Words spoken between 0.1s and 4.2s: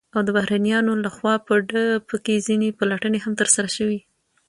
او د بهرنيانو لخوا په كې ځنې پلټنې هم ترسره شوې،